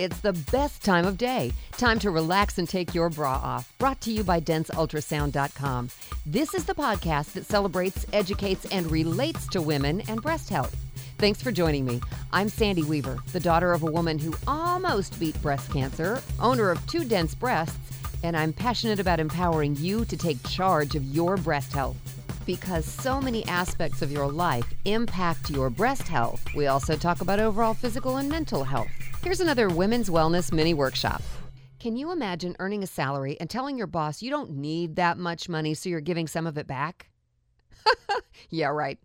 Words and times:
It's 0.00 0.20
the 0.20 0.32
best 0.32 0.82
time 0.82 1.04
of 1.04 1.18
day. 1.18 1.52
Time 1.72 1.98
to 1.98 2.10
relax 2.10 2.56
and 2.56 2.66
take 2.66 2.94
your 2.94 3.10
bra 3.10 3.34
off. 3.34 3.70
Brought 3.76 4.00
to 4.00 4.10
you 4.10 4.24
by 4.24 4.40
DenseUltrasound.com. 4.40 5.90
This 6.24 6.54
is 6.54 6.64
the 6.64 6.74
podcast 6.74 7.34
that 7.34 7.44
celebrates, 7.44 8.06
educates, 8.14 8.64
and 8.72 8.90
relates 8.90 9.46
to 9.48 9.60
women 9.60 10.00
and 10.08 10.22
breast 10.22 10.48
health. 10.48 10.74
Thanks 11.18 11.42
for 11.42 11.52
joining 11.52 11.84
me. 11.84 12.00
I'm 12.32 12.48
Sandy 12.48 12.82
Weaver, 12.82 13.18
the 13.32 13.40
daughter 13.40 13.74
of 13.74 13.82
a 13.82 13.90
woman 13.90 14.18
who 14.18 14.34
almost 14.46 15.20
beat 15.20 15.40
breast 15.42 15.70
cancer, 15.70 16.22
owner 16.40 16.70
of 16.70 16.86
two 16.86 17.04
dense 17.04 17.34
breasts, 17.34 17.76
and 18.22 18.34
I'm 18.34 18.54
passionate 18.54 19.00
about 19.00 19.20
empowering 19.20 19.76
you 19.76 20.06
to 20.06 20.16
take 20.16 20.42
charge 20.48 20.94
of 20.94 21.04
your 21.04 21.36
breast 21.36 21.74
health 21.74 22.19
because 22.50 22.84
so 22.84 23.20
many 23.20 23.46
aspects 23.46 24.02
of 24.02 24.10
your 24.10 24.26
life 24.26 24.64
impact 24.84 25.50
your 25.50 25.70
breast 25.70 26.08
health. 26.08 26.44
We 26.56 26.66
also 26.66 26.96
talk 26.96 27.20
about 27.20 27.38
overall 27.38 27.74
physical 27.74 28.16
and 28.16 28.28
mental 28.28 28.64
health. 28.64 28.88
Here's 29.22 29.38
another 29.38 29.68
women's 29.68 30.10
wellness 30.10 30.52
mini 30.52 30.74
workshop. 30.74 31.22
Can 31.78 31.96
you 31.96 32.10
imagine 32.10 32.56
earning 32.58 32.82
a 32.82 32.88
salary 32.88 33.36
and 33.38 33.48
telling 33.48 33.78
your 33.78 33.86
boss 33.86 34.20
you 34.20 34.30
don't 34.30 34.50
need 34.50 34.96
that 34.96 35.16
much 35.16 35.48
money, 35.48 35.74
so 35.74 35.88
you're 35.88 36.00
giving 36.00 36.26
some 36.26 36.44
of 36.44 36.58
it 36.58 36.66
back? 36.66 37.10
yeah, 38.50 38.66
right. 38.66 38.98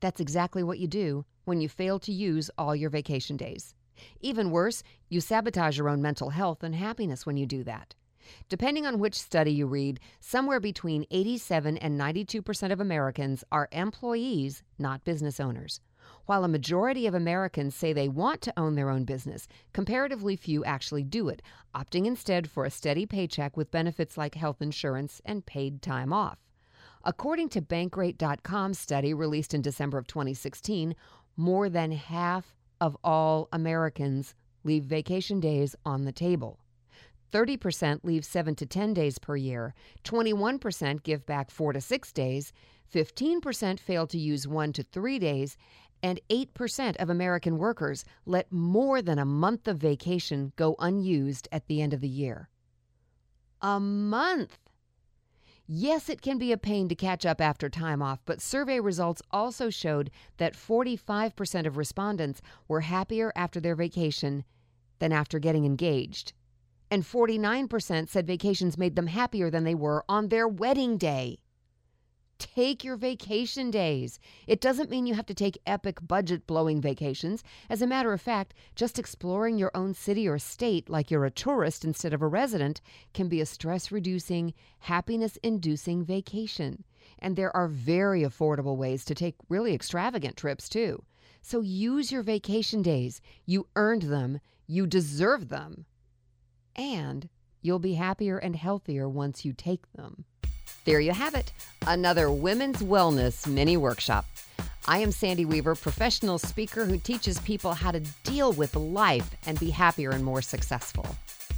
That's 0.00 0.20
exactly 0.20 0.62
what 0.62 0.78
you 0.78 0.86
do 0.86 1.24
when 1.46 1.62
you 1.62 1.70
fail 1.70 1.98
to 2.00 2.12
use 2.12 2.50
all 2.58 2.76
your 2.76 2.90
vacation 2.90 3.38
days. 3.38 3.74
Even 4.20 4.50
worse, 4.50 4.82
you 5.08 5.22
sabotage 5.22 5.78
your 5.78 5.88
own 5.88 6.02
mental 6.02 6.28
health 6.28 6.62
and 6.62 6.74
happiness 6.74 7.24
when 7.24 7.38
you 7.38 7.46
do 7.46 7.64
that. 7.64 7.94
Depending 8.48 8.86
on 8.86 8.98
which 8.98 9.14
study 9.20 9.52
you 9.52 9.66
read, 9.66 10.00
somewhere 10.20 10.60
between 10.60 11.06
87 11.10 11.76
and 11.78 12.00
92% 12.00 12.72
of 12.72 12.80
Americans 12.80 13.44
are 13.50 13.68
employees, 13.72 14.62
not 14.78 15.04
business 15.04 15.40
owners. 15.40 15.80
While 16.26 16.44
a 16.44 16.48
majority 16.48 17.06
of 17.06 17.14
Americans 17.14 17.74
say 17.74 17.92
they 17.92 18.08
want 18.08 18.40
to 18.42 18.52
own 18.56 18.74
their 18.74 18.90
own 18.90 19.04
business, 19.04 19.46
comparatively 19.72 20.36
few 20.36 20.64
actually 20.64 21.04
do 21.04 21.28
it, 21.28 21.42
opting 21.74 22.06
instead 22.06 22.50
for 22.50 22.64
a 22.64 22.70
steady 22.70 23.06
paycheck 23.06 23.56
with 23.56 23.70
benefits 23.70 24.16
like 24.16 24.34
health 24.34 24.60
insurance 24.60 25.20
and 25.24 25.46
paid 25.46 25.82
time 25.82 26.12
off. 26.12 26.38
According 27.04 27.50
to 27.50 27.62
Bankrate.com's 27.62 28.78
study 28.78 29.14
released 29.14 29.54
in 29.54 29.62
December 29.62 29.98
of 29.98 30.08
2016, 30.08 30.96
more 31.36 31.68
than 31.68 31.92
half 31.92 32.56
of 32.80 32.96
all 33.04 33.48
Americans 33.52 34.34
leave 34.64 34.84
vacation 34.84 35.38
days 35.38 35.76
on 35.84 36.04
the 36.04 36.12
table. 36.12 36.58
30% 37.32 38.00
leave 38.02 38.24
7 38.24 38.54
to 38.56 38.66
10 38.66 38.94
days 38.94 39.18
per 39.18 39.36
year, 39.36 39.74
21% 40.04 41.02
give 41.02 41.26
back 41.26 41.50
4 41.50 41.72
to 41.72 41.80
6 41.80 42.12
days, 42.12 42.52
15% 42.92 43.80
fail 43.80 44.06
to 44.06 44.18
use 44.18 44.46
1 44.46 44.72
to 44.72 44.82
3 44.82 45.18
days, 45.18 45.56
and 46.02 46.20
8% 46.30 46.96
of 46.96 47.10
American 47.10 47.58
workers 47.58 48.04
let 48.26 48.52
more 48.52 49.02
than 49.02 49.18
a 49.18 49.24
month 49.24 49.66
of 49.66 49.78
vacation 49.78 50.52
go 50.56 50.76
unused 50.78 51.48
at 51.50 51.66
the 51.66 51.82
end 51.82 51.92
of 51.92 52.00
the 52.00 52.08
year. 52.08 52.48
A 53.62 53.80
month! 53.80 54.58
Yes, 55.68 56.08
it 56.08 56.22
can 56.22 56.38
be 56.38 56.52
a 56.52 56.56
pain 56.56 56.88
to 56.88 56.94
catch 56.94 57.26
up 57.26 57.40
after 57.40 57.68
time 57.68 58.00
off, 58.00 58.20
but 58.24 58.40
survey 58.40 58.78
results 58.78 59.20
also 59.32 59.68
showed 59.68 60.12
that 60.36 60.54
45% 60.54 61.66
of 61.66 61.76
respondents 61.76 62.40
were 62.68 62.82
happier 62.82 63.32
after 63.34 63.58
their 63.58 63.74
vacation 63.74 64.44
than 65.00 65.12
after 65.12 65.40
getting 65.40 65.64
engaged 65.64 66.32
and 66.90 67.02
49% 67.02 68.08
said 68.08 68.26
vacations 68.26 68.78
made 68.78 68.96
them 68.96 69.08
happier 69.08 69.50
than 69.50 69.64
they 69.64 69.74
were 69.74 70.04
on 70.08 70.28
their 70.28 70.46
wedding 70.46 70.96
day. 70.96 71.38
Take 72.38 72.84
your 72.84 72.96
vacation 72.96 73.70
days. 73.70 74.20
It 74.46 74.60
doesn't 74.60 74.90
mean 74.90 75.06
you 75.06 75.14
have 75.14 75.26
to 75.26 75.34
take 75.34 75.58
epic 75.66 75.98
budget 76.06 76.46
blowing 76.46 76.82
vacations. 76.82 77.42
As 77.70 77.80
a 77.80 77.86
matter 77.86 78.12
of 78.12 78.20
fact, 78.20 78.52
just 78.74 78.98
exploring 78.98 79.56
your 79.56 79.70
own 79.74 79.94
city 79.94 80.28
or 80.28 80.38
state 80.38 80.90
like 80.90 81.10
you're 81.10 81.24
a 81.24 81.30
tourist 81.30 81.82
instead 81.82 82.12
of 82.12 82.20
a 82.20 82.28
resident 82.28 82.82
can 83.14 83.28
be 83.28 83.40
a 83.40 83.46
stress 83.46 83.90
reducing, 83.90 84.52
happiness 84.80 85.38
inducing 85.42 86.04
vacation. 86.04 86.84
And 87.18 87.36
there 87.36 87.56
are 87.56 87.68
very 87.68 88.20
affordable 88.20 88.76
ways 88.76 89.04
to 89.06 89.14
take 89.14 89.36
really 89.48 89.72
extravagant 89.72 90.36
trips 90.36 90.68
too. 90.68 91.04
So 91.40 91.60
use 91.62 92.12
your 92.12 92.22
vacation 92.22 92.82
days. 92.82 93.22
You 93.46 93.66
earned 93.76 94.02
them, 94.02 94.40
you 94.66 94.86
deserve 94.86 95.48
them 95.48 95.86
and 96.76 97.28
you'll 97.62 97.78
be 97.78 97.94
happier 97.94 98.38
and 98.38 98.54
healthier 98.54 99.08
once 99.08 99.44
you 99.44 99.52
take 99.52 99.90
them. 99.92 100.24
There 100.84 101.00
you 101.00 101.12
have 101.12 101.34
it, 101.34 101.52
another 101.86 102.30
women's 102.30 102.82
wellness 102.82 103.46
mini 103.46 103.76
workshop. 103.76 104.24
I 104.88 104.98
am 104.98 105.10
Sandy 105.10 105.44
Weaver, 105.44 105.74
professional 105.74 106.38
speaker 106.38 106.84
who 106.84 106.98
teaches 106.98 107.40
people 107.40 107.74
how 107.74 107.90
to 107.90 108.00
deal 108.22 108.52
with 108.52 108.76
life 108.76 109.28
and 109.46 109.58
be 109.58 109.70
happier 109.70 110.10
and 110.10 110.24
more 110.24 110.42
successful. 110.42 111.04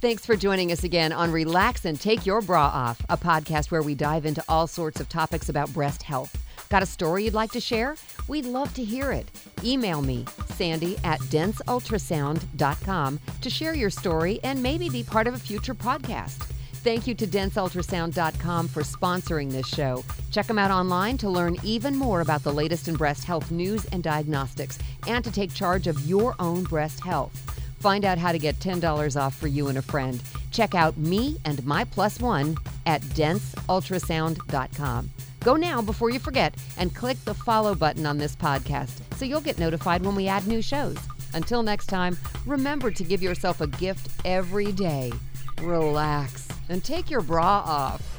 Thanks 0.00 0.26
for 0.26 0.34
joining 0.34 0.72
us 0.72 0.82
again 0.82 1.12
on 1.12 1.30
Relax 1.30 1.84
and 1.84 2.00
Take 2.00 2.26
Your 2.26 2.40
Bra 2.40 2.64
Off, 2.64 3.00
a 3.08 3.16
podcast 3.16 3.70
where 3.70 3.82
we 3.82 3.94
dive 3.94 4.26
into 4.26 4.42
all 4.48 4.66
sorts 4.66 5.00
of 5.00 5.08
topics 5.08 5.48
about 5.48 5.72
breast 5.72 6.02
health. 6.02 6.36
Got 6.72 6.82
a 6.82 6.86
story 6.86 7.24
you'd 7.24 7.34
like 7.34 7.52
to 7.52 7.60
share? 7.60 7.96
We'd 8.28 8.46
love 8.46 8.72
to 8.76 8.82
hear 8.82 9.12
it. 9.12 9.30
Email 9.62 10.00
me, 10.00 10.24
sandy 10.54 10.96
at 11.04 11.20
denseultrasound.com, 11.20 13.20
to 13.42 13.50
share 13.50 13.74
your 13.74 13.90
story 13.90 14.40
and 14.42 14.62
maybe 14.62 14.88
be 14.88 15.02
part 15.02 15.26
of 15.26 15.34
a 15.34 15.38
future 15.38 15.74
podcast. 15.74 16.38
Thank 16.76 17.06
you 17.06 17.14
to 17.16 17.26
denseultrasound.com 17.26 18.68
for 18.68 18.82
sponsoring 18.84 19.52
this 19.52 19.68
show. 19.68 20.02
Check 20.30 20.46
them 20.46 20.58
out 20.58 20.70
online 20.70 21.18
to 21.18 21.28
learn 21.28 21.58
even 21.62 21.94
more 21.94 22.22
about 22.22 22.42
the 22.42 22.54
latest 22.54 22.88
in 22.88 22.96
breast 22.96 23.24
health 23.24 23.50
news 23.50 23.84
and 23.92 24.02
diagnostics 24.02 24.78
and 25.06 25.22
to 25.26 25.30
take 25.30 25.52
charge 25.52 25.86
of 25.86 26.00
your 26.06 26.34
own 26.38 26.64
breast 26.64 27.04
health. 27.04 27.34
Find 27.80 28.06
out 28.06 28.16
how 28.16 28.32
to 28.32 28.38
get 28.38 28.58
$10 28.60 29.20
off 29.20 29.34
for 29.34 29.46
you 29.46 29.68
and 29.68 29.76
a 29.76 29.82
friend. 29.82 30.22
Check 30.50 30.74
out 30.74 30.96
me 30.96 31.36
and 31.44 31.62
my 31.66 31.84
plus 31.84 32.18
one 32.18 32.56
at 32.86 33.02
denseultrasound.com. 33.02 35.10
Go 35.42 35.56
now 35.56 35.82
before 35.82 36.10
you 36.10 36.20
forget 36.20 36.54
and 36.76 36.94
click 36.94 37.16
the 37.24 37.34
follow 37.34 37.74
button 37.74 38.06
on 38.06 38.16
this 38.16 38.36
podcast 38.36 39.00
so 39.16 39.24
you'll 39.24 39.40
get 39.40 39.58
notified 39.58 40.04
when 40.04 40.14
we 40.14 40.28
add 40.28 40.46
new 40.46 40.62
shows. 40.62 40.96
Until 41.34 41.64
next 41.64 41.86
time, 41.86 42.16
remember 42.46 42.90
to 42.92 43.02
give 43.02 43.22
yourself 43.22 43.60
a 43.60 43.66
gift 43.66 44.08
every 44.24 44.70
day. 44.70 45.12
Relax 45.60 46.46
and 46.68 46.84
take 46.84 47.10
your 47.10 47.22
bra 47.22 47.62
off. 47.66 48.11